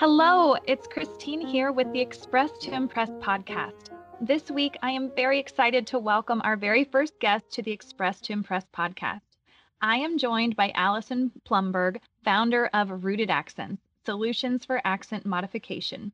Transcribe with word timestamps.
Hello, 0.00 0.56
it's 0.66 0.86
Christine 0.86 1.46
here 1.46 1.72
with 1.72 1.92
the 1.92 2.00
Express 2.00 2.50
to 2.62 2.72
Impress 2.72 3.10
podcast. 3.20 3.90
This 4.18 4.50
week, 4.50 4.78
I 4.82 4.92
am 4.92 5.12
very 5.14 5.38
excited 5.38 5.86
to 5.88 5.98
welcome 5.98 6.40
our 6.42 6.56
very 6.56 6.84
first 6.84 7.20
guest 7.20 7.50
to 7.52 7.62
the 7.62 7.72
Express 7.72 8.18
to 8.22 8.32
Impress 8.32 8.64
podcast. 8.74 9.20
I 9.82 9.96
am 9.96 10.16
joined 10.16 10.56
by 10.56 10.72
Allison 10.74 11.30
Plumberg, 11.44 12.00
founder 12.24 12.70
of 12.72 13.04
Rooted 13.04 13.28
Accents 13.28 13.82
Solutions 14.06 14.64
for 14.64 14.80
Accent 14.86 15.26
Modification. 15.26 16.12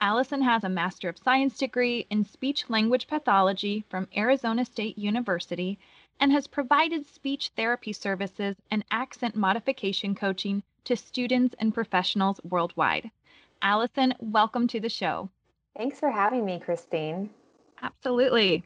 Allison 0.00 0.42
has 0.42 0.64
a 0.64 0.68
Master 0.68 1.08
of 1.08 1.16
Science 1.16 1.56
degree 1.56 2.08
in 2.10 2.24
Speech 2.24 2.68
Language 2.68 3.06
Pathology 3.06 3.84
from 3.88 4.08
Arizona 4.16 4.64
State 4.64 4.98
University 4.98 5.78
and 6.18 6.32
has 6.32 6.48
provided 6.48 7.06
speech 7.06 7.52
therapy 7.54 7.92
services 7.92 8.56
and 8.72 8.84
accent 8.90 9.36
modification 9.36 10.16
coaching 10.16 10.64
to 10.82 10.96
students 10.96 11.54
and 11.60 11.72
professionals 11.72 12.40
worldwide. 12.42 13.12
Allison, 13.62 14.14
welcome 14.20 14.66
to 14.68 14.80
the 14.80 14.88
show. 14.88 15.28
Thanks 15.76 16.00
for 16.00 16.10
having 16.10 16.44
me, 16.44 16.58
Christine. 16.58 17.30
Absolutely. 17.82 18.64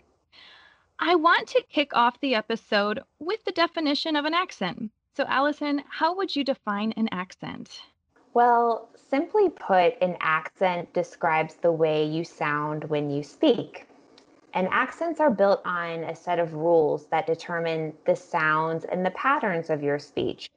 I 0.98 1.16
want 1.16 1.48
to 1.48 1.64
kick 1.68 1.96
off 1.96 2.20
the 2.20 2.36
episode 2.36 3.00
with 3.18 3.44
the 3.44 3.52
definition 3.52 4.14
of 4.14 4.24
an 4.24 4.34
accent. 4.34 4.90
So, 5.16 5.24
Allison, 5.28 5.82
how 5.88 6.16
would 6.16 6.34
you 6.34 6.44
define 6.44 6.92
an 6.96 7.08
accent? 7.10 7.80
Well, 8.34 8.88
simply 9.10 9.48
put, 9.48 10.00
an 10.00 10.16
accent 10.20 10.92
describes 10.92 11.54
the 11.56 11.72
way 11.72 12.04
you 12.04 12.24
sound 12.24 12.84
when 12.84 13.10
you 13.10 13.22
speak. 13.22 13.86
And 14.54 14.68
accents 14.70 15.18
are 15.18 15.30
built 15.30 15.60
on 15.64 16.04
a 16.04 16.14
set 16.14 16.38
of 16.38 16.54
rules 16.54 17.06
that 17.06 17.26
determine 17.26 17.94
the 18.06 18.14
sounds 18.14 18.84
and 18.84 19.04
the 19.04 19.10
patterns 19.10 19.70
of 19.70 19.82
your 19.82 19.98
speech. 19.98 20.48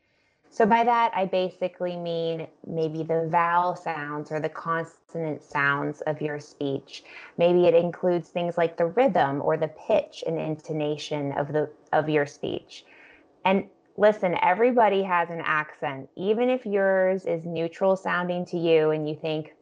So 0.49 0.65
by 0.65 0.83
that, 0.83 1.11
I 1.15 1.25
basically 1.25 1.95
mean 1.97 2.47
maybe 2.65 3.03
the 3.03 3.27
vowel 3.29 3.75
sounds 3.75 4.31
or 4.31 4.39
the 4.39 4.49
consonant 4.49 5.43
sounds 5.43 6.01
of 6.01 6.21
your 6.21 6.39
speech. 6.39 7.03
Maybe 7.37 7.65
it 7.65 7.75
includes 7.75 8.29
things 8.29 8.57
like 8.57 8.77
the 8.77 8.87
rhythm 8.87 9.41
or 9.43 9.57
the 9.57 9.67
pitch 9.67 10.23
and 10.25 10.39
intonation 10.39 11.31
of 11.33 11.53
the 11.53 11.69
of 11.93 12.09
your 12.09 12.25
speech. 12.25 12.85
And 13.45 13.65
listen, 13.97 14.35
everybody 14.41 15.03
has 15.03 15.29
an 15.29 15.41
accent. 15.43 16.09
Even 16.15 16.49
if 16.49 16.65
yours 16.65 17.25
is 17.25 17.45
neutral 17.45 17.95
sounding 17.95 18.45
to 18.47 18.57
you 18.57 18.91
and 18.91 19.07
you 19.07 19.15
think, 19.15 19.53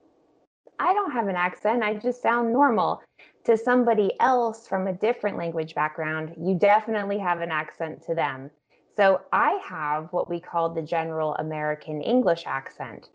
I 0.79 0.93
don't 0.93 1.11
have 1.11 1.27
an 1.27 1.35
accent, 1.35 1.83
I 1.83 1.95
just 1.95 2.21
sound 2.21 2.51
normal. 2.51 3.01
To 3.45 3.57
somebody 3.57 4.11
else 4.19 4.67
from 4.67 4.87
a 4.87 4.93
different 4.93 5.37
language 5.37 5.75
background, 5.75 6.33
you 6.37 6.55
definitely 6.55 7.19
have 7.19 7.41
an 7.41 7.51
accent 7.51 8.03
to 8.07 8.15
them. 8.15 8.49
So 8.95 9.21
I 9.33 9.59
have 9.63 10.11
what 10.13 10.29
we 10.29 10.39
call 10.39 10.69
the 10.69 10.81
general 10.81 11.35
American 11.35 12.01
English 12.01 12.43
accent. 12.45 13.09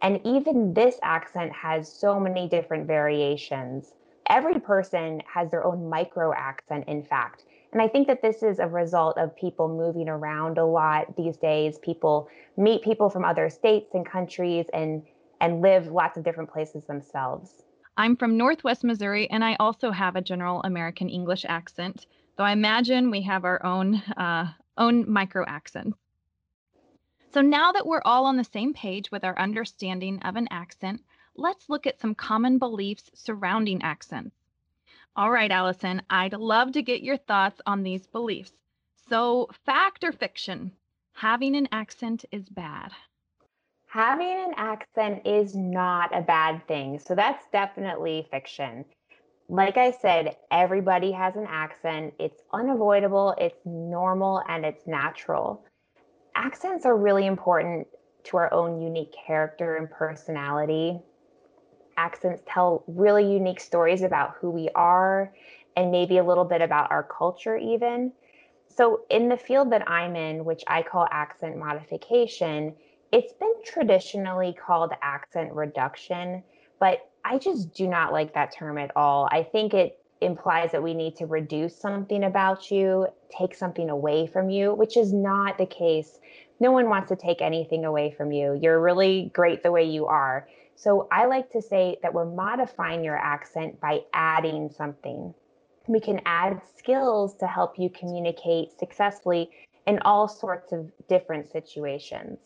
And 0.00 0.20
even 0.24 0.74
this 0.74 0.98
accent 1.02 1.52
has 1.52 1.90
so 1.90 2.20
many 2.20 2.48
different 2.48 2.86
variations. 2.86 3.94
Every 4.28 4.60
person 4.60 5.22
has 5.32 5.50
their 5.50 5.64
own 5.64 5.88
micro 5.88 6.32
accent, 6.32 6.84
in 6.88 7.02
fact. 7.02 7.44
And 7.72 7.82
I 7.82 7.88
think 7.88 8.06
that 8.06 8.22
this 8.22 8.42
is 8.42 8.60
a 8.60 8.68
result 8.68 9.18
of 9.18 9.34
people 9.34 9.66
moving 9.66 10.08
around 10.08 10.58
a 10.58 10.64
lot 10.64 11.16
these 11.16 11.36
days. 11.36 11.78
People 11.78 12.28
meet 12.56 12.82
people 12.82 13.10
from 13.10 13.24
other 13.24 13.50
states 13.50 13.94
and 13.94 14.06
countries 14.06 14.66
and 14.72 15.02
and 15.40 15.60
live 15.60 15.88
lots 15.88 16.16
of 16.16 16.22
different 16.22 16.50
places 16.50 16.84
themselves. 16.84 17.64
I'm 17.96 18.16
from 18.16 18.36
Northwest 18.36 18.84
Missouri, 18.84 19.28
and 19.30 19.44
I 19.44 19.56
also 19.58 19.90
have 19.90 20.14
a 20.16 20.22
general 20.22 20.62
American 20.62 21.08
English 21.08 21.44
accent, 21.48 22.06
though 22.36 22.44
I 22.44 22.52
imagine 22.52 23.10
we 23.10 23.22
have 23.22 23.44
our 23.44 23.64
own 23.64 23.96
uh, 24.16 24.46
own 24.76 25.10
micro 25.10 25.44
accents. 25.46 25.98
So 27.32 27.40
now 27.40 27.72
that 27.72 27.86
we're 27.86 28.02
all 28.04 28.26
on 28.26 28.36
the 28.36 28.44
same 28.44 28.72
page 28.74 29.10
with 29.10 29.24
our 29.24 29.36
understanding 29.38 30.20
of 30.22 30.36
an 30.36 30.46
accent, 30.50 31.02
let's 31.34 31.68
look 31.68 31.86
at 31.86 32.00
some 32.00 32.14
common 32.14 32.58
beliefs 32.58 33.10
surrounding 33.14 33.82
accents. 33.82 34.36
All 35.16 35.30
right, 35.30 35.50
Allison, 35.50 36.02
I'd 36.10 36.32
love 36.32 36.72
to 36.72 36.82
get 36.82 37.02
your 37.02 37.16
thoughts 37.16 37.60
on 37.66 37.82
these 37.82 38.06
beliefs. 38.06 38.52
So, 39.08 39.48
fact 39.64 40.04
or 40.04 40.12
fiction? 40.12 40.72
Having 41.12 41.56
an 41.56 41.68
accent 41.72 42.24
is 42.32 42.48
bad. 42.48 42.90
Having 43.86 44.32
an 44.32 44.54
accent 44.56 45.22
is 45.24 45.54
not 45.54 46.16
a 46.16 46.22
bad 46.22 46.66
thing. 46.66 46.98
So, 46.98 47.14
that's 47.14 47.44
definitely 47.52 48.26
fiction 48.30 48.84
like 49.48 49.76
I 49.76 49.90
said, 49.90 50.36
everybody 50.50 51.12
has 51.12 51.36
an 51.36 51.46
accent. 51.48 52.14
It's 52.18 52.40
unavoidable, 52.52 53.34
it's 53.38 53.60
normal, 53.64 54.42
and 54.48 54.64
it's 54.64 54.86
natural. 54.86 55.64
Accents 56.34 56.86
are 56.86 56.96
really 56.96 57.26
important 57.26 57.86
to 58.24 58.38
our 58.38 58.52
own 58.52 58.80
unique 58.80 59.14
character 59.26 59.76
and 59.76 59.90
personality. 59.90 60.98
Accents 61.96 62.42
tell 62.46 62.84
really 62.86 63.30
unique 63.30 63.60
stories 63.60 64.02
about 64.02 64.34
who 64.40 64.50
we 64.50 64.68
are 64.74 65.32
and 65.76 65.90
maybe 65.90 66.18
a 66.18 66.24
little 66.24 66.44
bit 66.44 66.62
about 66.62 66.90
our 66.90 67.02
culture, 67.02 67.56
even. 67.56 68.12
So, 68.68 69.02
in 69.10 69.28
the 69.28 69.36
field 69.36 69.70
that 69.72 69.88
I'm 69.88 70.16
in, 70.16 70.44
which 70.44 70.64
I 70.66 70.82
call 70.82 71.06
accent 71.10 71.56
modification, 71.58 72.74
it's 73.12 73.32
been 73.34 73.54
traditionally 73.64 74.54
called 74.54 74.92
accent 75.02 75.52
reduction, 75.52 76.42
but 76.80 77.08
I 77.24 77.38
just 77.38 77.72
do 77.72 77.88
not 77.88 78.12
like 78.12 78.34
that 78.34 78.52
term 78.52 78.78
at 78.78 78.92
all. 78.96 79.28
I 79.32 79.42
think 79.42 79.72
it 79.72 79.98
implies 80.20 80.72
that 80.72 80.82
we 80.82 80.94
need 80.94 81.16
to 81.16 81.26
reduce 81.26 81.76
something 81.76 82.24
about 82.24 82.70
you, 82.70 83.06
take 83.36 83.54
something 83.54 83.90
away 83.90 84.26
from 84.26 84.50
you, 84.50 84.74
which 84.74 84.96
is 84.96 85.12
not 85.12 85.58
the 85.58 85.66
case. 85.66 86.18
No 86.60 86.70
one 86.70 86.88
wants 86.88 87.08
to 87.08 87.16
take 87.16 87.40
anything 87.40 87.84
away 87.84 88.10
from 88.10 88.30
you. 88.30 88.58
You're 88.60 88.80
really 88.80 89.30
great 89.34 89.62
the 89.62 89.72
way 89.72 89.84
you 89.84 90.06
are. 90.06 90.48
So 90.76 91.08
I 91.10 91.26
like 91.26 91.50
to 91.52 91.62
say 91.62 91.98
that 92.02 92.12
we're 92.12 92.30
modifying 92.30 93.04
your 93.04 93.16
accent 93.16 93.80
by 93.80 94.00
adding 94.12 94.70
something. 94.70 95.34
We 95.86 96.00
can 96.00 96.20
add 96.26 96.60
skills 96.76 97.36
to 97.36 97.46
help 97.46 97.78
you 97.78 97.90
communicate 97.90 98.78
successfully 98.78 99.50
in 99.86 99.98
all 100.00 100.28
sorts 100.28 100.72
of 100.72 100.90
different 101.08 101.50
situations 101.50 102.38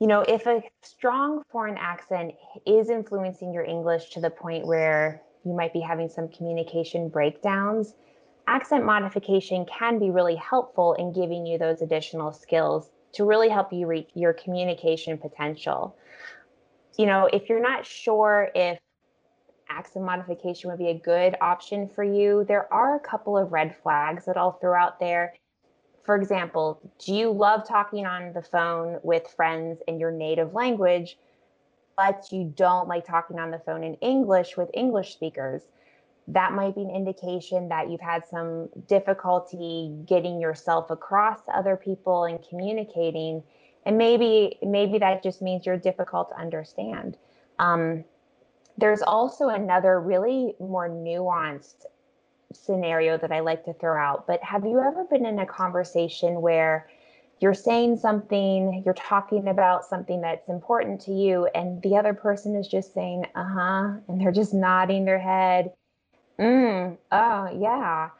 you 0.00 0.06
know, 0.06 0.20
if 0.20 0.46
a 0.46 0.62
strong 0.82 1.42
foreign 1.50 1.78
accent 1.78 2.34
is 2.66 2.90
influencing 2.90 3.52
your 3.52 3.64
English 3.64 4.10
to 4.10 4.20
the 4.20 4.30
point 4.30 4.66
where 4.66 5.22
you 5.44 5.54
might 5.54 5.72
be 5.72 5.80
having 5.80 6.08
some 6.08 6.28
communication 6.28 7.08
breakdowns, 7.08 7.94
accent 8.46 8.84
modification 8.84 9.64
can 9.66 9.98
be 9.98 10.10
really 10.10 10.36
helpful 10.36 10.94
in 10.94 11.12
giving 11.12 11.46
you 11.46 11.56
those 11.56 11.80
additional 11.80 12.32
skills 12.32 12.90
to 13.12 13.24
really 13.24 13.48
help 13.48 13.72
you 13.72 13.86
reach 13.86 14.10
your 14.14 14.34
communication 14.34 15.16
potential. 15.16 15.96
You 16.98 17.06
know, 17.06 17.28
if 17.32 17.48
you're 17.48 17.62
not 17.62 17.86
sure 17.86 18.50
if 18.54 18.78
accent 19.70 20.04
modification 20.04 20.70
would 20.70 20.78
be 20.78 20.88
a 20.88 20.98
good 20.98 21.36
option 21.40 21.88
for 21.88 22.04
you, 22.04 22.44
there 22.46 22.72
are 22.72 22.96
a 22.96 23.00
couple 23.00 23.38
of 23.38 23.52
red 23.52 23.74
flags 23.82 24.26
that 24.26 24.36
I'll 24.36 24.58
throw 24.60 24.78
out 24.78 25.00
there 25.00 25.32
for 26.06 26.14
example, 26.14 26.80
do 27.04 27.12
you 27.12 27.32
love 27.32 27.66
talking 27.66 28.06
on 28.06 28.32
the 28.32 28.40
phone 28.40 29.00
with 29.02 29.26
friends 29.26 29.82
in 29.88 29.98
your 29.98 30.12
native 30.12 30.54
language, 30.54 31.18
but 31.96 32.28
you 32.30 32.52
don't 32.56 32.86
like 32.86 33.04
talking 33.04 33.40
on 33.40 33.50
the 33.50 33.58
phone 33.58 33.82
in 33.82 33.94
English 33.94 34.56
with 34.56 34.70
English 34.72 35.12
speakers? 35.12 35.62
That 36.28 36.52
might 36.52 36.76
be 36.76 36.82
an 36.82 36.90
indication 36.90 37.68
that 37.70 37.90
you've 37.90 38.00
had 38.00 38.24
some 38.26 38.68
difficulty 38.86 39.92
getting 40.06 40.40
yourself 40.40 40.90
across 40.90 41.42
to 41.42 41.56
other 41.56 41.76
people 41.76 42.24
and 42.24 42.38
communicating. 42.48 43.42
And 43.84 43.98
maybe 43.98 44.58
maybe 44.62 44.98
that 44.98 45.24
just 45.24 45.42
means 45.42 45.66
you're 45.66 45.76
difficult 45.76 46.28
to 46.30 46.36
understand. 46.36 47.16
Um, 47.58 48.04
there's 48.78 49.02
also 49.02 49.48
another 49.48 50.00
really 50.00 50.54
more 50.60 50.88
nuanced 50.88 51.86
scenario 52.52 53.18
that 53.18 53.32
I 53.32 53.40
like 53.40 53.64
to 53.64 53.74
throw 53.74 54.00
out, 54.00 54.26
but 54.26 54.42
have 54.42 54.64
you 54.64 54.80
ever 54.80 55.04
been 55.04 55.26
in 55.26 55.38
a 55.38 55.46
conversation 55.46 56.40
where 56.40 56.88
you're 57.40 57.54
saying 57.54 57.98
something, 57.98 58.82
you're 58.84 58.94
talking 58.94 59.48
about 59.48 59.84
something 59.84 60.22
that's 60.22 60.48
important 60.48 61.00
to 61.02 61.12
you, 61.12 61.46
and 61.54 61.82
the 61.82 61.96
other 61.96 62.14
person 62.14 62.56
is 62.56 62.66
just 62.68 62.94
saying, 62.94 63.26
uh 63.34 63.44
huh, 63.44 63.94
and 64.08 64.20
they're 64.20 64.32
just 64.32 64.54
nodding 64.54 65.04
their 65.04 65.18
head, 65.18 65.72
mm, 66.38 66.96
oh, 67.12 67.58
yeah. 67.58 68.10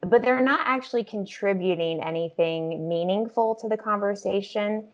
But 0.00 0.22
they're 0.22 0.42
not 0.42 0.60
actually 0.64 1.04
contributing 1.04 2.02
anything 2.02 2.88
meaningful 2.88 3.54
to 3.56 3.68
the 3.68 3.76
conversation. 3.76 4.86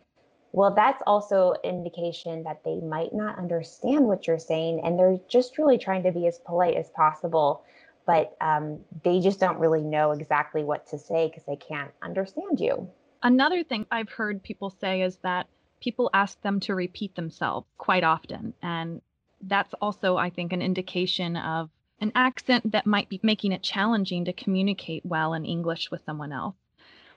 Well, 0.53 0.73
that's 0.73 1.01
also 1.07 1.53
indication 1.63 2.43
that 2.43 2.63
they 2.65 2.75
might 2.75 3.13
not 3.13 3.37
understand 3.37 4.05
what 4.05 4.27
you're 4.27 4.39
saying, 4.39 4.81
and 4.83 4.99
they're 4.99 5.19
just 5.29 5.57
really 5.57 5.77
trying 5.77 6.03
to 6.03 6.11
be 6.11 6.27
as 6.27 6.39
polite 6.39 6.75
as 6.75 6.89
possible 6.89 7.63
but 8.11 8.35
um, 8.41 8.77
they 9.05 9.21
just 9.21 9.39
don't 9.39 9.57
really 9.57 9.81
know 9.81 10.11
exactly 10.11 10.65
what 10.65 10.85
to 10.87 10.99
say 10.99 11.29
because 11.29 11.43
they 11.47 11.55
can't 11.55 11.91
understand 12.01 12.59
you. 12.59 12.89
Another 13.23 13.63
thing 13.63 13.85
I've 13.89 14.09
heard 14.09 14.43
people 14.43 14.69
say 14.69 15.01
is 15.03 15.15
that 15.23 15.47
people 15.79 16.09
ask 16.13 16.41
them 16.41 16.59
to 16.61 16.75
repeat 16.75 17.15
themselves 17.15 17.67
quite 17.77 18.03
often. 18.03 18.53
And 18.61 19.01
that's 19.41 19.73
also, 19.75 20.17
I 20.17 20.29
think, 20.29 20.51
an 20.51 20.61
indication 20.61 21.37
of 21.37 21.69
an 22.01 22.11
accent 22.13 22.73
that 22.73 22.85
might 22.85 23.07
be 23.07 23.21
making 23.23 23.53
it 23.53 23.63
challenging 23.63 24.25
to 24.25 24.33
communicate 24.33 25.05
well 25.05 25.33
in 25.33 25.45
English 25.45 25.89
with 25.89 26.03
someone 26.05 26.33
else. 26.33 26.55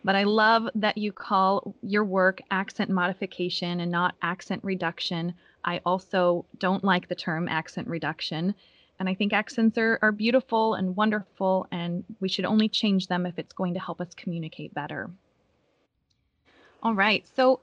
But 0.05 0.15
I 0.15 0.23
love 0.23 0.69
that 0.77 0.97
you 0.97 1.11
call 1.11 1.75
your 1.83 2.05
work 2.05 2.41
accent 2.53 2.89
modification 2.89 3.81
and 3.81 3.91
not 3.91 4.15
accent 4.23 4.63
reduction. 4.63 5.35
I 5.65 5.81
also 5.85 6.45
don't 6.59 6.85
like 6.85 7.09
the 7.09 7.17
term 7.17 7.49
accent 7.49 7.89
reduction. 7.89 8.55
And 9.05 9.11
I 9.11 9.15
think 9.15 9.35
accents 9.35 9.77
are, 9.77 9.99
are 10.01 10.13
beautiful 10.13 10.73
and 10.73 10.97
wonderful, 10.97 11.67
and 11.71 12.05
we 12.21 12.29
should 12.31 12.47
only 12.47 12.71
change 12.71 13.07
them 13.07 13.27
if 13.27 13.39
it's 13.39 13.53
going 13.53 13.75
to 13.75 13.81
help 13.81 14.01
us 14.01 14.15
communicate 14.17 14.73
better. 14.73 15.11
All 16.83 16.95
right, 16.95 17.23
so 17.37 17.61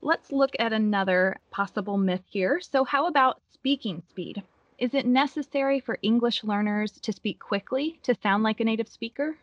let's 0.00 0.32
look 0.32 0.52
at 0.58 0.72
another 0.72 1.40
possible 1.50 1.98
myth 1.98 2.22
here. 2.24 2.62
So, 2.62 2.84
how 2.84 3.06
about 3.06 3.42
speaking 3.52 4.02
speed? 4.08 4.42
Is 4.78 4.94
it 4.94 5.04
necessary 5.04 5.78
for 5.78 5.98
English 6.00 6.42
learners 6.42 6.92
to 6.92 7.12
speak 7.12 7.38
quickly 7.38 8.00
to 8.04 8.14
sound 8.22 8.42
like 8.42 8.60
a 8.60 8.64
native 8.64 8.88
speaker? 8.88 9.36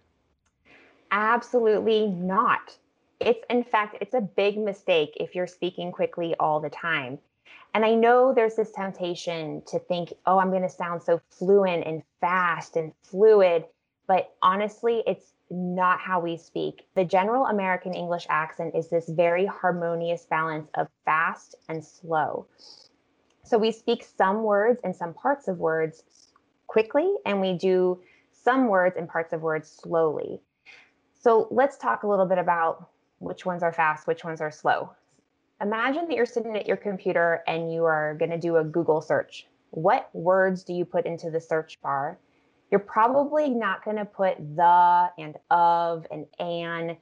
Absolutely 1.11 2.07
not. 2.07 2.75
It's 3.19 3.45
in 3.51 3.63
fact, 3.63 3.97
it's 4.01 4.15
a 4.15 4.21
big 4.21 4.57
mistake 4.57 5.11
if 5.17 5.35
you're 5.35 5.45
speaking 5.45 5.91
quickly 5.91 6.33
all 6.39 6.59
the 6.59 6.71
time. 6.71 7.19
And 7.73 7.83
I 7.83 7.93
know 7.93 8.33
there's 8.33 8.55
this 8.55 8.71
temptation 8.71 9.61
to 9.67 9.79
think, 9.79 10.13
oh, 10.25 10.39
I'm 10.39 10.49
going 10.49 10.61
to 10.61 10.69
sound 10.69 11.03
so 11.03 11.21
fluent 11.29 11.85
and 11.85 12.03
fast 12.21 12.77
and 12.77 12.93
fluid. 13.03 13.65
But 14.07 14.33
honestly, 14.41 15.03
it's 15.05 15.33
not 15.49 15.99
how 15.99 16.19
we 16.19 16.37
speak. 16.37 16.87
The 16.95 17.05
general 17.05 17.45
American 17.45 17.93
English 17.93 18.25
accent 18.29 18.75
is 18.75 18.89
this 18.89 19.09
very 19.09 19.45
harmonious 19.45 20.25
balance 20.25 20.69
of 20.75 20.87
fast 21.05 21.55
and 21.69 21.83
slow. 21.83 22.47
So 23.43 23.57
we 23.57 23.71
speak 23.71 24.03
some 24.17 24.43
words 24.43 24.79
and 24.83 24.95
some 24.95 25.13
parts 25.13 25.47
of 25.47 25.59
words 25.59 26.03
quickly, 26.67 27.13
and 27.25 27.41
we 27.41 27.53
do 27.57 28.01
some 28.31 28.67
words 28.67 28.95
and 28.97 29.07
parts 29.07 29.33
of 29.33 29.41
words 29.41 29.69
slowly. 29.69 30.41
So 31.19 31.47
let's 31.51 31.77
talk 31.77 32.03
a 32.03 32.07
little 32.07 32.25
bit 32.25 32.37
about 32.37 32.89
which 33.19 33.45
ones 33.45 33.63
are 33.63 33.73
fast, 33.73 34.07
which 34.07 34.23
ones 34.23 34.41
are 34.41 34.51
slow. 34.51 34.91
Imagine 35.61 36.09
that 36.09 36.17
you're 36.17 36.25
sitting 36.25 36.57
at 36.57 36.67
your 36.67 36.75
computer 36.75 37.41
and 37.47 37.71
you 37.71 37.85
are 37.85 38.15
going 38.15 38.31
to 38.31 38.37
do 38.37 38.57
a 38.57 38.63
Google 38.63 38.99
search. 38.99 39.47
What 39.71 40.09
words 40.13 40.63
do 40.63 40.73
you 40.73 40.83
put 40.83 41.05
into 41.05 41.31
the 41.31 41.39
search 41.39 41.79
bar? 41.81 42.17
You're 42.71 42.81
probably 42.81 43.49
not 43.49 43.85
going 43.85 43.95
to 43.95 44.05
put 44.05 44.37
the 44.37 45.09
and 45.17 45.37
of 45.49 46.07
and 46.11 46.25
an. 46.39 46.97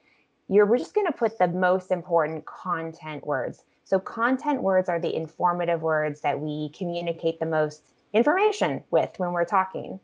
You're 0.48 0.76
just 0.76 0.94
going 0.94 1.06
to 1.06 1.12
put 1.12 1.36
the 1.36 1.48
most 1.48 1.90
important 1.90 2.44
content 2.46 3.26
words. 3.26 3.64
So, 3.82 3.98
content 3.98 4.62
words 4.62 4.88
are 4.88 5.00
the 5.00 5.14
informative 5.14 5.82
words 5.82 6.20
that 6.20 6.38
we 6.38 6.68
communicate 6.70 7.40
the 7.40 7.46
most 7.46 7.82
information 8.12 8.84
with 8.90 9.10
when 9.16 9.32
we're 9.32 9.44
talking. 9.44 9.98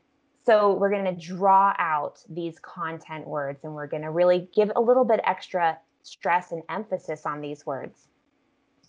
So, 0.45 0.75
we're 0.75 0.91
going 0.91 1.05
to 1.05 1.13
draw 1.13 1.73
out 1.79 2.25
these 2.29 2.59
content 2.59 3.29
words 3.29 3.61
and 3.63 3.75
we're 3.75 3.87
going 3.87 4.03
to 4.03 4.11
really 4.11 4.49
give 4.53 4.73
a 4.75 4.81
little 4.81 5.05
bit 5.05 5.21
extra 5.25 5.79
stress 6.03 6.51
and 6.51 6.63
emphasis 6.69 7.27
on 7.27 7.41
these 7.41 7.65
words. 7.65 8.09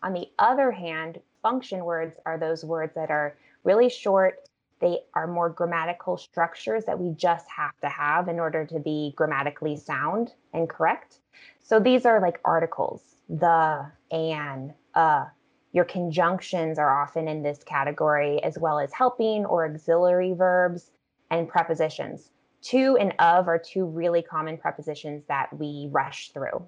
On 0.03 0.13
the 0.13 0.27
other 0.39 0.71
hand, 0.71 1.19
function 1.41 1.85
words 1.85 2.17
are 2.25 2.37
those 2.37 2.63
words 2.63 2.93
that 2.95 3.11
are 3.11 3.35
really 3.63 3.89
short. 3.89 4.47
They 4.79 4.99
are 5.13 5.27
more 5.27 5.49
grammatical 5.49 6.17
structures 6.17 6.85
that 6.85 6.99
we 6.99 7.13
just 7.13 7.45
have 7.55 7.79
to 7.81 7.89
have 7.89 8.27
in 8.27 8.39
order 8.39 8.65
to 8.65 8.79
be 8.79 9.13
grammatically 9.15 9.77
sound 9.77 10.33
and 10.53 10.67
correct. 10.67 11.19
So 11.61 11.79
these 11.79 12.05
are 12.05 12.19
like 12.19 12.39
articles, 12.43 13.01
the, 13.29 13.85
an, 14.11 14.73
uh. 14.95 15.25
Your 15.73 15.85
conjunctions 15.85 16.77
are 16.77 17.01
often 17.01 17.29
in 17.29 17.43
this 17.43 17.63
category, 17.63 18.43
as 18.43 18.59
well 18.59 18.77
as 18.77 18.91
helping 18.91 19.45
or 19.45 19.65
auxiliary 19.65 20.33
verbs 20.33 20.91
and 21.29 21.47
prepositions. 21.47 22.29
To 22.63 22.97
and 22.97 23.13
of 23.19 23.47
are 23.47 23.57
two 23.57 23.85
really 23.85 24.21
common 24.21 24.57
prepositions 24.57 25.23
that 25.29 25.47
we 25.57 25.87
rush 25.89 26.31
through. 26.31 26.67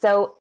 So, 0.00 0.38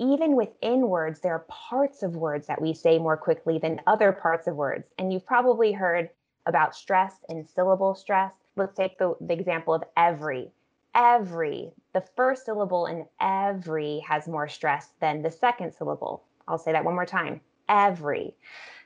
even 0.00 0.34
within 0.34 0.88
words, 0.88 1.20
there 1.20 1.34
are 1.34 1.46
parts 1.48 2.02
of 2.02 2.16
words 2.16 2.46
that 2.46 2.60
we 2.60 2.74
say 2.74 2.98
more 2.98 3.16
quickly 3.16 3.58
than 3.58 3.80
other 3.86 4.10
parts 4.10 4.46
of 4.46 4.56
words. 4.56 4.88
And 4.98 5.12
you've 5.12 5.26
probably 5.26 5.72
heard 5.72 6.08
about 6.46 6.74
stress 6.74 7.14
and 7.28 7.46
syllable 7.46 7.94
stress. 7.94 8.32
Let's 8.56 8.76
take 8.76 8.98
the, 8.98 9.14
the 9.20 9.34
example 9.34 9.74
of 9.74 9.84
every 9.96 10.50
every. 10.94 11.70
The 11.92 12.04
first 12.16 12.44
syllable 12.44 12.86
in 12.86 13.06
every 13.20 14.00
has 14.08 14.28
more 14.28 14.48
stress 14.48 14.90
than 15.00 15.22
the 15.22 15.30
second 15.30 15.72
syllable. 15.72 16.24
I'll 16.48 16.58
say 16.58 16.72
that 16.72 16.84
one 16.84 16.94
more 16.94 17.06
time 17.06 17.40
every. 17.68 18.34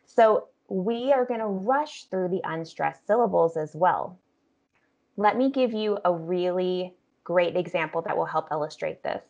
So 0.06 0.48
we 0.68 1.12
are 1.12 1.24
going 1.24 1.40
to 1.40 1.46
rush 1.46 2.04
through 2.04 2.28
the 2.28 2.40
unstressed 2.44 3.06
syllables 3.06 3.56
as 3.56 3.74
well. 3.74 4.18
Let 5.16 5.36
me 5.36 5.50
give 5.50 5.72
you 5.72 5.98
a 6.04 6.12
really 6.12 6.94
great 7.22 7.56
example 7.56 8.02
that 8.02 8.16
will 8.16 8.26
help 8.26 8.48
illustrate 8.50 9.02
this. 9.02 9.22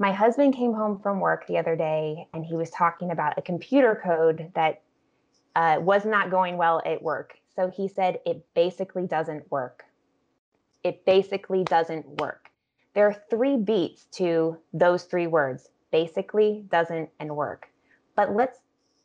My 0.00 0.10
husband 0.10 0.56
came 0.56 0.72
home 0.72 0.98
from 0.98 1.20
work 1.20 1.46
the 1.46 1.58
other 1.58 1.76
day 1.76 2.26
and 2.34 2.44
he 2.44 2.56
was 2.56 2.70
talking 2.70 3.12
about 3.12 3.38
a 3.38 3.42
computer 3.42 4.00
code 4.02 4.50
that 4.56 4.82
uh, 5.54 5.76
was 5.80 6.04
not 6.04 6.32
going 6.32 6.56
well 6.56 6.82
at 6.84 7.00
work. 7.00 7.34
So 7.54 7.70
he 7.70 7.86
said, 7.86 8.18
It 8.26 8.44
basically 8.54 9.06
doesn't 9.06 9.48
work 9.52 9.84
it 10.82 11.04
basically 11.04 11.64
doesn't 11.64 12.06
work. 12.20 12.50
There 12.94 13.06
are 13.06 13.22
three 13.30 13.56
beats 13.56 14.06
to 14.12 14.58
those 14.72 15.04
three 15.04 15.26
words 15.26 15.68
basically, 15.92 16.64
doesn't, 16.70 17.10
and 17.18 17.34
work. 17.34 17.68
But 18.14 18.34
let's 18.34 18.60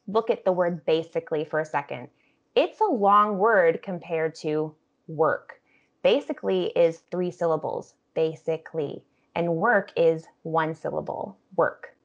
look 0.08 0.30
at 0.30 0.46
the 0.46 0.52
word 0.52 0.86
basically 0.86 1.44
for 1.44 1.60
a 1.60 1.66
second. 1.66 2.10
It's 2.56 2.80
a 2.80 2.86
long 2.86 3.40
word 3.40 3.82
compared 3.82 4.36
to 4.36 4.76
work. 5.08 5.60
Basically 6.04 6.66
is 6.68 7.02
three 7.10 7.32
syllables, 7.32 7.96
basically, 8.14 9.04
and 9.36 9.56
work 9.56 9.92
is 9.96 10.26
one 10.44 10.74
syllable, 10.74 11.38
work. 11.56 11.96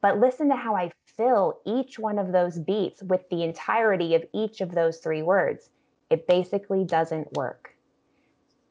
But 0.00 0.18
listen 0.18 0.48
to 0.48 0.56
how 0.56 0.76
I 0.76 0.92
fill 1.16 1.60
each 1.66 1.98
one 1.98 2.18
of 2.18 2.32
those 2.32 2.58
beats 2.58 3.02
with 3.02 3.28
the 3.30 3.42
entirety 3.42 4.14
of 4.14 4.24
each 4.32 4.60
of 4.60 4.74
those 4.74 4.98
three 4.98 5.22
words. 5.22 5.68
It 6.08 6.26
basically 6.26 6.84
doesn't 6.84 7.32
work 7.34 7.70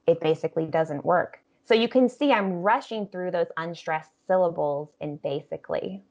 it 0.10 0.20
basically 0.20 0.66
doesn't 0.66 1.06
work. 1.06 1.40
So 1.66 1.76
you 1.76 1.88
can 1.88 2.10
see 2.10 2.32
I'm 2.32 2.54
rushing 2.54 3.08
through 3.08 3.32
those 3.32 3.48
unstressed 3.58 4.10
syllables 4.28 4.90
in 5.00 5.18
basically, 5.18 6.04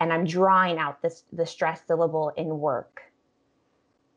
and 0.00 0.12
I'm 0.12 0.24
drawing 0.24 0.78
out 0.78 1.00
this 1.02 1.24
the 1.32 1.46
stressed 1.46 1.86
syllable 1.86 2.32
in 2.36 2.58
work. 2.58 3.02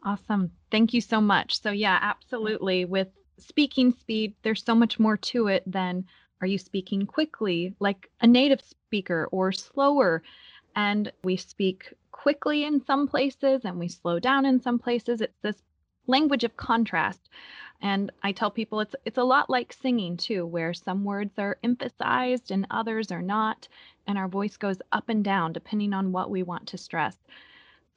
Awesome. 0.03 0.51
Thank 0.71 0.93
you 0.93 1.01
so 1.01 1.21
much. 1.21 1.61
So 1.61 1.69
yeah, 1.69 1.99
absolutely. 2.01 2.85
With 2.85 3.09
speaking 3.37 3.91
speed, 3.91 4.33
there's 4.41 4.65
so 4.65 4.73
much 4.73 4.99
more 4.99 5.17
to 5.17 5.47
it 5.47 5.63
than 5.71 6.05
are 6.41 6.47
you 6.47 6.57
speaking 6.57 7.05
quickly 7.05 7.75
like 7.79 8.09
a 8.21 8.27
native 8.27 8.61
speaker 8.61 9.27
or 9.31 9.51
slower? 9.51 10.23
And 10.75 11.11
we 11.23 11.37
speak 11.37 11.93
quickly 12.11 12.65
in 12.65 12.83
some 12.85 13.07
places 13.07 13.61
and 13.63 13.79
we 13.79 13.87
slow 13.87 14.19
down 14.19 14.45
in 14.45 14.61
some 14.61 14.79
places. 14.79 15.21
It's 15.21 15.37
this 15.41 15.61
language 16.07 16.43
of 16.43 16.57
contrast. 16.57 17.29
And 17.81 18.11
I 18.21 18.31
tell 18.31 18.51
people 18.51 18.79
it's 18.79 18.95
it's 19.05 19.17
a 19.17 19.23
lot 19.23 19.49
like 19.49 19.73
singing 19.73 20.17
too, 20.17 20.45
where 20.45 20.73
some 20.73 21.03
words 21.03 21.33
are 21.39 21.57
emphasized 21.63 22.51
and 22.51 22.67
others 22.69 23.11
are 23.11 23.23
not, 23.23 23.67
and 24.05 24.17
our 24.17 24.27
voice 24.27 24.55
goes 24.57 24.77
up 24.91 25.09
and 25.09 25.23
down 25.23 25.53
depending 25.53 25.93
on 25.93 26.11
what 26.11 26.29
we 26.29 26.43
want 26.43 26.67
to 26.67 26.77
stress. 26.77 27.17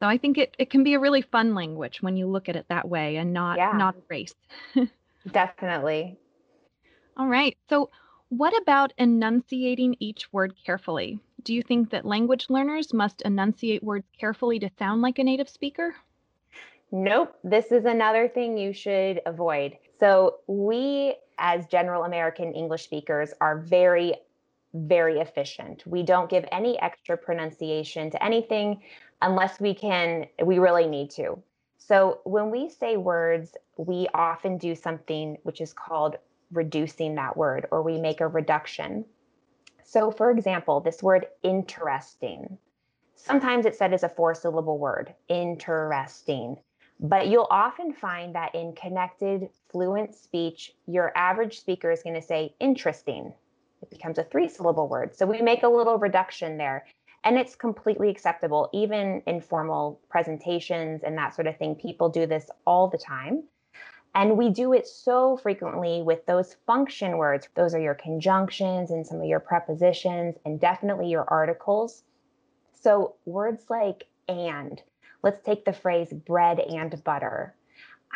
So 0.00 0.06
I 0.08 0.18
think 0.18 0.38
it, 0.38 0.54
it 0.58 0.70
can 0.70 0.84
be 0.84 0.94
a 0.94 1.00
really 1.00 1.22
fun 1.22 1.54
language 1.54 2.02
when 2.02 2.16
you 2.16 2.26
look 2.26 2.48
at 2.48 2.56
it 2.56 2.66
that 2.68 2.88
way 2.88 3.16
and 3.16 3.32
not 3.32 3.58
yeah. 3.58 3.72
not 3.72 3.94
a 3.94 4.02
race. 4.08 4.34
Definitely. 5.30 6.18
All 7.16 7.28
right. 7.28 7.56
So 7.68 7.90
what 8.38 8.56
about 8.60 8.92
enunciating 8.98 9.96
each 10.00 10.32
word 10.32 10.54
carefully? 10.64 11.20
Do 11.44 11.54
you 11.54 11.62
think 11.62 11.90
that 11.90 12.04
language 12.04 12.46
learners 12.48 12.92
must 12.92 13.22
enunciate 13.22 13.82
words 13.82 14.06
carefully 14.18 14.58
to 14.58 14.70
sound 14.78 15.02
like 15.02 15.18
a 15.18 15.24
native 15.24 15.48
speaker? 15.48 15.94
Nope, 16.90 17.36
this 17.44 17.70
is 17.70 17.84
another 17.84 18.28
thing 18.28 18.56
you 18.58 18.72
should 18.72 19.20
avoid. 19.26 19.76
So, 20.00 20.36
we 20.46 21.14
as 21.38 21.66
general 21.66 22.04
American 22.04 22.52
English 22.52 22.84
speakers 22.84 23.32
are 23.40 23.58
very, 23.58 24.14
very 24.72 25.18
efficient. 25.18 25.86
We 25.86 26.02
don't 26.02 26.30
give 26.30 26.44
any 26.50 26.80
extra 26.80 27.16
pronunciation 27.16 28.10
to 28.10 28.24
anything 28.24 28.82
unless 29.22 29.60
we 29.60 29.74
can, 29.74 30.26
we 30.42 30.58
really 30.58 30.86
need 30.86 31.10
to. 31.10 31.40
So, 31.78 32.20
when 32.24 32.50
we 32.50 32.68
say 32.68 32.96
words, 32.96 33.56
we 33.76 34.08
often 34.14 34.58
do 34.58 34.74
something 34.74 35.36
which 35.42 35.60
is 35.60 35.72
called 35.72 36.16
reducing 36.52 37.14
that 37.16 37.36
word, 37.36 37.66
or 37.70 37.82
we 37.82 37.98
make 37.98 38.20
a 38.20 38.28
reduction. 38.28 39.04
So, 39.84 40.10
for 40.10 40.30
example, 40.30 40.80
this 40.80 41.02
word 41.02 41.26
interesting. 41.42 42.58
Sometimes 43.14 43.66
it's 43.66 43.78
said 43.78 43.92
as 43.92 44.02
a 44.02 44.08
four 44.08 44.34
syllable 44.34 44.78
word, 44.78 45.14
interesting. 45.28 46.56
But 47.00 47.28
you'll 47.28 47.48
often 47.50 47.92
find 47.92 48.34
that 48.34 48.54
in 48.54 48.74
connected, 48.74 49.48
fluent 49.70 50.14
speech, 50.14 50.72
your 50.86 51.12
average 51.16 51.58
speaker 51.60 51.90
is 51.90 52.02
going 52.02 52.14
to 52.14 52.22
say 52.22 52.54
interesting. 52.60 53.32
It 53.82 53.90
becomes 53.90 54.18
a 54.18 54.24
three 54.24 54.48
syllable 54.48 54.88
word. 54.88 55.14
So 55.14 55.26
we 55.26 55.42
make 55.42 55.62
a 55.62 55.68
little 55.68 55.98
reduction 55.98 56.56
there. 56.56 56.86
And 57.24 57.38
it's 57.38 57.54
completely 57.54 58.10
acceptable, 58.10 58.68
even 58.72 59.22
in 59.26 59.40
formal 59.40 60.00
presentations 60.10 61.02
and 61.02 61.16
that 61.16 61.34
sort 61.34 61.46
of 61.46 61.56
thing. 61.56 61.74
People 61.74 62.08
do 62.10 62.26
this 62.26 62.50
all 62.66 62.88
the 62.88 62.98
time. 62.98 63.44
And 64.14 64.38
we 64.38 64.50
do 64.50 64.72
it 64.72 64.86
so 64.86 65.36
frequently 65.36 66.02
with 66.02 66.24
those 66.26 66.56
function 66.66 67.18
words. 67.18 67.48
Those 67.56 67.74
are 67.74 67.80
your 67.80 67.94
conjunctions 67.94 68.90
and 68.90 69.04
some 69.04 69.20
of 69.20 69.26
your 69.26 69.40
prepositions, 69.40 70.36
and 70.44 70.60
definitely 70.60 71.08
your 71.08 71.24
articles. 71.28 72.04
So 72.80 73.16
words 73.24 73.64
like 73.68 74.04
and. 74.28 74.80
Let's 75.22 75.44
take 75.44 75.64
the 75.64 75.72
phrase 75.72 76.12
bread 76.12 76.60
and 76.60 77.02
butter. 77.02 77.54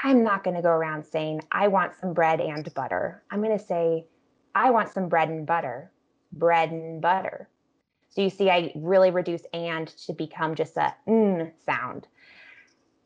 I'm 0.05 0.23
not 0.23 0.45
going 0.45 0.55
to 0.55 0.63
go 0.63 0.71
around 0.71 1.05
saying, 1.05 1.43
I 1.51 1.67
want 1.69 1.97
some 2.01 2.13
bread 2.13 2.41
and 2.41 2.73
butter. 2.75 3.23
I'm 3.31 3.43
going 3.43 3.59
to 3.59 3.65
say, 3.65 4.07
I 4.55 4.71
want 4.71 4.93
some 4.93 5.09
bread 5.09 5.29
and 5.29 5.47
butter. 5.47 5.91
Bread 6.33 6.71
and 6.71 7.01
butter. 7.01 7.49
So 8.11 8.21
you 8.21 8.31
see, 8.31 8.51
I 8.51 8.73
really 8.77 9.11
reduce 9.11 9.43
and 9.53 9.89
to 10.07 10.13
become 10.13 10.55
just 10.55 10.77
a 10.77 10.95
sound. 11.67 12.07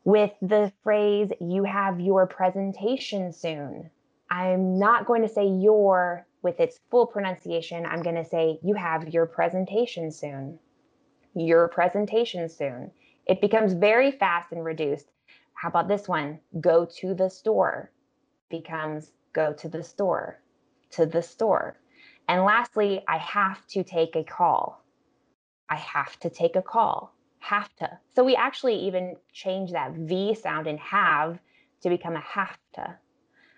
With 0.03 0.31
the 0.41 0.71
phrase, 0.83 1.31
you 1.39 1.63
have 1.63 1.99
your 1.99 2.27
presentation 2.27 3.31
soon, 3.31 3.89
I'm 4.29 4.77
not 4.77 5.05
going 5.05 5.21
to 5.21 5.29
say 5.29 5.47
your 5.47 6.25
with 6.41 6.59
its 6.59 6.79
full 6.91 7.05
pronunciation. 7.05 7.85
I'm 7.85 8.01
going 8.01 8.17
to 8.17 8.25
say, 8.25 8.59
you 8.61 8.75
have 8.75 9.07
your 9.09 9.25
presentation 9.25 10.11
soon. 10.11 10.59
Your 11.35 11.69
presentation 11.69 12.49
soon. 12.49 12.91
It 13.25 13.39
becomes 13.39 13.73
very 13.73 14.11
fast 14.11 14.51
and 14.51 14.65
reduced. 14.65 15.07
How 15.53 15.69
about 15.69 15.87
this 15.87 16.07
one? 16.07 16.39
Go 16.59 16.85
to 16.99 17.13
the 17.13 17.29
store 17.29 17.91
becomes 18.49 19.11
go 19.33 19.51
to 19.51 19.67
the 19.67 19.83
store, 19.83 20.39
to 20.91 21.05
the 21.05 21.23
store. 21.23 21.75
And 22.27 22.43
lastly, 22.43 23.03
I 23.07 23.17
have 23.17 23.65
to 23.67 23.83
take 23.83 24.15
a 24.15 24.23
call. 24.23 24.85
I 25.69 25.75
have 25.75 26.19
to 26.19 26.29
take 26.29 26.55
a 26.55 26.61
call. 26.61 27.12
Have 27.43 27.75
to. 27.75 27.99
So 28.15 28.23
we 28.23 28.37
actually 28.37 28.75
even 28.87 29.17
change 29.33 29.73
that 29.73 29.91
V 29.91 30.33
sound 30.33 30.65
in 30.65 30.77
have 30.77 31.39
to 31.81 31.89
become 31.89 32.15
a 32.15 32.21
have 32.21 32.57
to. 32.75 32.97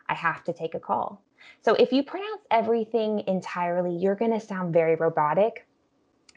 I 0.10 0.16
have 0.16 0.44
to 0.46 0.54
take 0.54 0.74
a 0.74 0.80
call. 0.80 1.22
So 1.62 1.76
if 1.76 1.92
you 1.92 2.02
pronounce 2.02 2.42
everything 2.50 3.24
entirely, 3.28 3.96
you're 3.96 4.16
going 4.16 4.34
to 4.34 4.40
sound 4.40 4.74
very 4.74 4.96
robotic. 4.96 5.68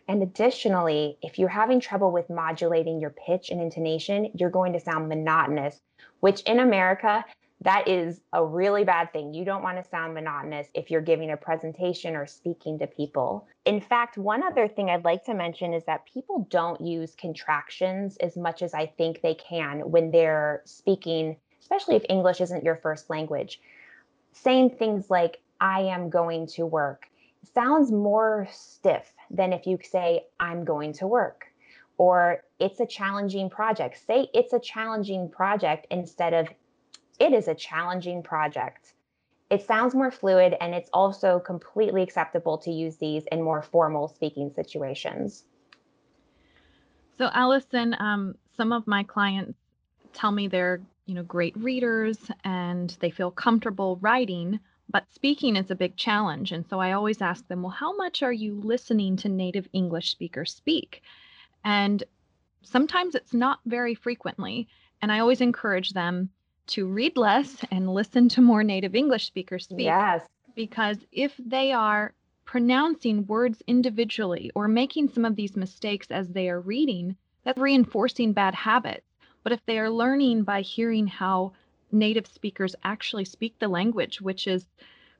And 0.08 0.22
additionally, 0.22 1.16
if 1.22 1.38
you're 1.38 1.48
having 1.48 1.80
trouble 1.80 2.12
with 2.12 2.28
modulating 2.28 3.00
your 3.00 3.14
pitch 3.26 3.48
and 3.48 3.62
intonation, 3.62 4.30
you're 4.34 4.50
going 4.50 4.74
to 4.74 4.80
sound 4.80 5.08
monotonous, 5.08 5.80
which 6.20 6.42
in 6.42 6.60
America, 6.60 7.24
that 7.62 7.88
is 7.88 8.20
a 8.32 8.44
really 8.44 8.84
bad 8.84 9.12
thing. 9.12 9.34
You 9.34 9.44
don't 9.44 9.62
want 9.62 9.82
to 9.82 9.90
sound 9.90 10.14
monotonous 10.14 10.68
if 10.74 10.90
you're 10.90 11.00
giving 11.00 11.30
a 11.32 11.36
presentation 11.36 12.14
or 12.14 12.26
speaking 12.26 12.78
to 12.78 12.86
people. 12.86 13.48
In 13.64 13.80
fact, 13.80 14.16
one 14.16 14.42
other 14.44 14.68
thing 14.68 14.90
I'd 14.90 15.04
like 15.04 15.24
to 15.24 15.34
mention 15.34 15.74
is 15.74 15.84
that 15.84 16.06
people 16.06 16.46
don't 16.50 16.80
use 16.80 17.16
contractions 17.16 18.16
as 18.18 18.36
much 18.36 18.62
as 18.62 18.74
I 18.74 18.86
think 18.86 19.22
they 19.22 19.34
can 19.34 19.90
when 19.90 20.10
they're 20.10 20.62
speaking 20.64 21.36
especially 21.68 21.96
if 21.96 22.04
English 22.08 22.40
isn't 22.40 22.64
your 22.64 22.76
first 22.76 23.10
language. 23.10 23.60
Saying 24.32 24.70
things 24.70 25.10
like, 25.10 25.40
I 25.60 25.82
am 25.82 26.08
going 26.08 26.46
to 26.48 26.64
work 26.64 27.08
sounds 27.54 27.92
more 27.92 28.48
stiff 28.50 29.12
than 29.30 29.52
if 29.52 29.66
you 29.66 29.78
say, 29.82 30.24
I'm 30.40 30.64
going 30.64 30.92
to 30.94 31.06
work. 31.06 31.46
Or 31.98 32.42
it's 32.58 32.80
a 32.80 32.86
challenging 32.86 33.50
project. 33.50 34.04
Say 34.06 34.28
it's 34.32 34.52
a 34.52 34.58
challenging 34.58 35.28
project 35.28 35.86
instead 35.90 36.32
of 36.32 36.48
it 37.18 37.32
is 37.32 37.48
a 37.48 37.54
challenging 37.54 38.22
project. 38.22 38.94
It 39.50 39.62
sounds 39.62 39.94
more 39.94 40.10
fluid 40.10 40.56
and 40.60 40.74
it's 40.74 40.90
also 40.92 41.38
completely 41.40 42.02
acceptable 42.02 42.58
to 42.58 42.70
use 42.70 42.96
these 42.96 43.24
in 43.32 43.42
more 43.42 43.62
formal 43.62 44.08
speaking 44.08 44.50
situations. 44.54 45.44
So, 47.16 47.30
Allison, 47.32 47.96
um, 47.98 48.36
some 48.56 48.72
of 48.72 48.86
my 48.86 49.02
clients 49.02 49.58
tell 50.12 50.30
me 50.30 50.48
they're 50.48 50.80
you 51.08 51.14
know, 51.14 51.22
great 51.22 51.56
readers 51.56 52.30
and 52.44 52.94
they 53.00 53.10
feel 53.10 53.30
comfortable 53.30 53.98
writing, 54.02 54.60
but 54.90 55.10
speaking 55.10 55.56
is 55.56 55.70
a 55.70 55.74
big 55.74 55.96
challenge. 55.96 56.52
And 56.52 56.66
so 56.68 56.80
I 56.80 56.92
always 56.92 57.22
ask 57.22 57.48
them, 57.48 57.62
well, 57.62 57.70
how 57.70 57.96
much 57.96 58.22
are 58.22 58.32
you 58.32 58.60
listening 58.60 59.16
to 59.16 59.28
native 59.30 59.66
English 59.72 60.10
speakers 60.10 60.54
speak? 60.54 61.00
And 61.64 62.04
sometimes 62.62 63.14
it's 63.14 63.32
not 63.32 63.60
very 63.64 63.94
frequently. 63.94 64.68
And 65.00 65.10
I 65.10 65.20
always 65.20 65.40
encourage 65.40 65.94
them 65.94 66.28
to 66.68 66.86
read 66.86 67.16
less 67.16 67.56
and 67.70 67.92
listen 67.92 68.28
to 68.30 68.40
more 68.40 68.62
native 68.62 68.94
English 68.94 69.26
speakers 69.26 69.64
speak. 69.64 69.86
Yes. 69.86 70.26
Because 70.54 70.98
if 71.12 71.34
they 71.38 71.72
are 71.72 72.14
pronouncing 72.44 73.26
words 73.26 73.62
individually 73.66 74.50
or 74.54 74.68
making 74.68 75.08
some 75.08 75.24
of 75.24 75.36
these 75.36 75.56
mistakes 75.56 76.10
as 76.10 76.28
they 76.30 76.48
are 76.48 76.60
reading, 76.60 77.16
that's 77.44 77.58
reinforcing 77.58 78.32
bad 78.32 78.54
habits. 78.54 79.06
But 79.42 79.52
if 79.52 79.60
they 79.66 79.78
are 79.78 79.90
learning 79.90 80.44
by 80.44 80.62
hearing 80.62 81.06
how 81.06 81.52
native 81.92 82.26
speakers 82.26 82.74
actually 82.84 83.24
speak 83.24 83.58
the 83.58 83.68
language, 83.68 84.20
which 84.20 84.46
is 84.46 84.66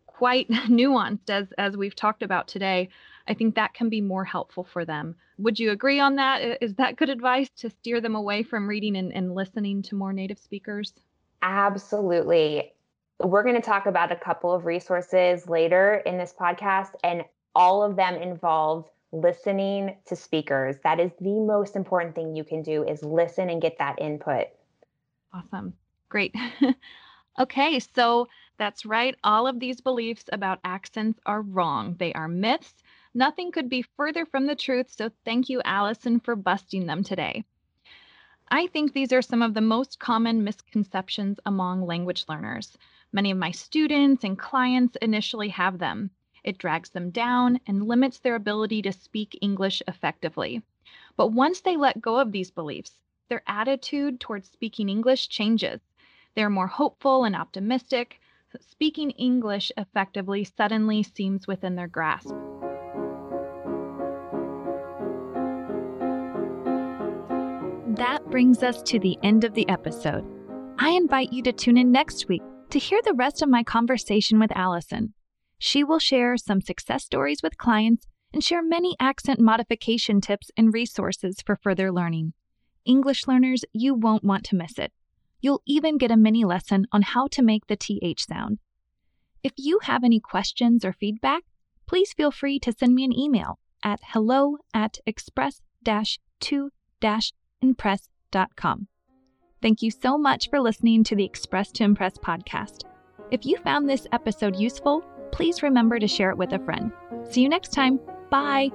quite 0.07 0.49
nuanced 0.69 1.31
as 1.31 1.52
as 1.52 1.76
we've 1.76 1.95
talked 1.95 2.23
about 2.23 2.49
today, 2.49 2.88
I 3.26 3.35
think 3.35 3.55
that 3.55 3.75
can 3.75 3.88
be 3.88 4.00
more 4.00 4.25
helpful 4.25 4.64
for 4.64 4.85
them. 4.85 5.14
Would 5.38 5.59
you 5.59 5.71
agree 5.71 6.00
on 6.00 6.17
that? 6.17 6.59
Is 6.62 6.75
that 6.75 6.97
good 6.97 7.11
advice 7.11 7.49
to 7.59 7.71
steer 7.71 8.00
them 8.00 8.17
away 8.17 8.43
from 8.43 8.69
reading 8.69 8.97
and, 8.97 9.12
and 9.12 9.35
listening 9.35 9.83
to 9.83 9.95
more 9.95 10.12
native 10.12 10.38
speakers? 10.38 10.93
Absolutely. 11.42 12.73
We're 13.21 13.42
going 13.42 13.57
to 13.57 13.61
talk 13.61 13.87
about 13.87 14.12
a 14.12 14.16
couple 14.16 14.52
of 14.52 14.64
resources 14.64 15.49
later 15.49 16.02
in 16.07 16.18
this 16.18 16.35
podcast, 16.38 16.90
and 17.02 17.25
all 17.54 17.83
of 17.83 17.97
them 17.97 18.14
involve 18.14 18.88
listening 19.12 19.97
to 20.07 20.14
speakers. 20.14 20.76
That 20.85 21.00
is 21.00 21.11
the 21.21 21.40
most 21.40 21.76
important 21.76 22.14
thing 22.14 22.37
you 22.37 22.45
can 22.45 22.62
do 22.62 22.85
is 22.85 23.02
listen 23.02 23.50
and 23.50 23.61
get 23.61 23.78
that 23.78 24.00
input. 24.00 24.49
Awesome. 25.33 25.75
Great. 26.09 26.35
okay, 27.40 27.80
so 27.80 28.28
that's 28.59 28.87
right. 28.87 29.14
All 29.25 29.47
of 29.47 29.61
these 29.61 29.80
beliefs 29.80 30.25
about 30.33 30.61
accents 30.64 31.21
are 31.26 31.42
wrong. 31.42 31.97
They 31.99 32.12
are 32.12 32.28
myths. 32.28 32.75
Nothing 33.14 33.52
could 33.52 33.68
be 33.68 33.85
further 33.97 34.26
from 34.26 34.47
the 34.47 34.54
truth. 34.54 34.90
So 34.97 35.11
thank 35.25 35.49
you, 35.49 35.62
Allison, 35.64 36.21
for 36.21 36.37
busting 36.37 36.87
them 36.87 37.02
today. 37.02 37.45
I 38.50 38.67
think 38.69 38.93
these 38.93 39.12
are 39.12 39.21
some 39.21 39.43
of 39.43 39.52
the 39.52 39.61
most 39.61 39.99
common 39.99 40.43
misconceptions 40.43 41.38
among 41.45 41.85
language 41.85 42.25
learners. 42.28 42.78
Many 43.12 43.31
of 43.31 43.37
my 43.38 43.50
students 43.50 44.25
and 44.25 44.38
clients 44.38 44.97
initially 45.02 45.50
have 45.50 45.78
them. 45.78 46.11
It 46.45 46.57
drags 46.57 46.90
them 46.90 47.11
down 47.11 47.61
and 47.67 47.87
limits 47.87 48.19
their 48.19 48.35
ability 48.35 48.81
to 48.83 48.93
speak 48.93 49.37
English 49.43 49.83
effectively. 49.87 50.62
But 51.17 51.33
once 51.33 51.61
they 51.61 51.76
let 51.76 52.00
go 52.00 52.19
of 52.19 52.33
these 52.33 52.50
beliefs, 52.50 52.99
their 53.28 53.43
attitude 53.47 54.19
towards 54.19 54.49
speaking 54.49 54.88
English 54.88 55.28
changes. 55.28 55.81
They're 56.35 56.49
more 56.49 56.69
hopeful 56.69 57.25
and 57.25 57.37
optimistic. 57.37 58.21
Speaking 58.61 59.11
English 59.11 59.71
effectively 59.76 60.45
suddenly 60.45 61.02
seems 61.02 61.47
within 61.47 61.76
their 61.76 61.88
grasp. 61.88 62.35
Brings 68.31 68.63
us 68.63 68.83
to 68.83 68.99
the 68.99 69.17
end 69.23 69.45
of 69.45 69.55
the 69.55 69.67
episode. 69.71 70.23
I 70.79 70.91
invite 70.91 71.33
you 71.33 71.43
to 71.45 71.53
tune 71.53 71.79
in 71.79 71.91
next 71.91 72.29
week 72.29 72.43
to 72.69 72.79
hear 72.79 73.01
the 73.03 73.15
rest 73.15 73.41
of 73.41 73.49
my 73.49 73.63
conversation 73.63 74.39
with 74.39 74.55
Allison. 74.55 75.15
She 75.59 75.83
will 75.83 75.99
share 75.99 76.37
some 76.37 76.61
success 76.61 77.05
stories 77.05 77.43
with 77.43 77.57
clients 77.57 78.07
and 78.35 78.45
share 78.45 78.63
many 78.63 78.97
accent 79.01 79.41
modification 79.41 80.21
tips 80.21 80.51
and 80.59 80.75
resources 80.75 81.41
for 81.41 81.57
further 81.57 81.91
learning. 81.91 82.35
English 82.85 83.27
learners, 83.27 83.65
you 83.73 83.95
won't 83.95 84.25
want 84.25 84.45
to 84.45 84.57
miss 84.57 84.79
it. 84.79 84.93
You'll 85.41 85.63
even 85.67 85.97
get 85.97 86.11
a 86.11 86.17
mini 86.17 86.45
lesson 86.45 86.87
on 86.93 87.01
how 87.01 87.29
to 87.29 87.43
make 87.43 87.67
the 87.67 87.77
TH 87.77 88.27
sound. 88.27 88.59
If 89.43 89.53
you 89.57 89.79
have 89.85 90.05
any 90.05 90.21
questions 90.21 90.85
or 90.85 90.93
feedback, 90.93 91.45
please 91.87 92.13
feel 92.13 92.31
free 92.31 92.59
to 92.61 92.75
send 92.79 92.95
me 92.95 93.05
an 93.05 93.19
email 93.19 93.59
at 93.83 94.01
hello 94.03 94.59
at 94.75 94.99
Thank 99.61 99.83
you 99.83 99.91
so 99.91 100.17
much 100.17 100.51
for 100.51 100.61
listening 100.61 101.05
to 101.05 101.17
the 101.17 101.25
Express 101.25 101.73
to 101.73 101.85
Impress 101.85 102.17
podcast. 102.17 102.85
If 103.31 103.45
you 103.45 103.57
found 103.59 103.89
this 103.89 104.07
episode 104.13 104.57
useful, 104.57 105.05
please 105.33 105.63
remember 105.63 105.99
to 105.99 106.07
share 106.07 106.31
it 106.31 106.39
with 106.39 106.53
a 106.53 106.59
friend. 106.61 106.93
See 107.29 107.43
you 107.43 107.49
next 107.49 107.73
time. 107.73 108.01
Bye. 108.31 108.71